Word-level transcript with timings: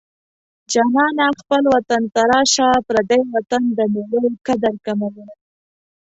جانانه 0.71 1.27
خپل 1.39 1.63
وطن 1.73 2.01
ته 2.13 2.21
راشه 2.31 2.69
پردی 2.87 3.21
وطن 3.33 3.63
د 3.77 3.79
مېړو 3.93 4.23
قدر 4.47 4.73
کموينه 4.85 5.35